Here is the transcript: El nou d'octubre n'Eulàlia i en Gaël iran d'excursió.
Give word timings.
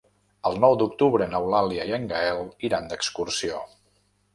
El 0.49 0.55
nou 0.63 0.77
d'octubre 0.79 1.29
n'Eulàlia 1.35 1.87
i 1.91 1.95
en 2.01 2.11
Gaël 2.15 2.45
iran 2.71 2.95
d'excursió. 2.95 3.67